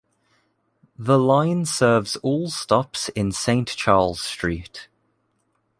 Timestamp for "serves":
1.65-2.15